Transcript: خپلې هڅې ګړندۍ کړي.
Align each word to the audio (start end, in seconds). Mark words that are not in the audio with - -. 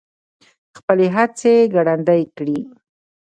خپلې 0.77 1.07
هڅې 1.15 1.53
ګړندۍ 1.73 2.23
کړي. 2.37 2.59